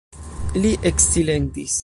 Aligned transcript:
Li 0.63 0.71
eksilentis. 0.91 1.79